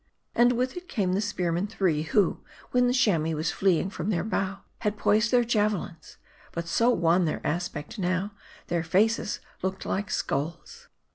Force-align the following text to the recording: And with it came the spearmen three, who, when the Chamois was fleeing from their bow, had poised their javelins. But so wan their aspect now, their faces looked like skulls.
And 0.33 0.53
with 0.53 0.75
it 0.75 0.87
came 0.87 1.13
the 1.13 1.21
spearmen 1.21 1.67
three, 1.67 2.01
who, 2.01 2.39
when 2.71 2.87
the 2.87 2.91
Chamois 2.95 3.35
was 3.35 3.51
fleeing 3.51 3.91
from 3.91 4.09
their 4.09 4.23
bow, 4.23 4.61
had 4.79 4.97
poised 4.97 5.29
their 5.29 5.43
javelins. 5.43 6.17
But 6.53 6.67
so 6.67 6.89
wan 6.89 7.25
their 7.25 7.39
aspect 7.45 7.99
now, 7.99 8.31
their 8.65 8.83
faces 8.83 9.41
looked 9.61 9.85
like 9.85 10.09
skulls. 10.09 10.87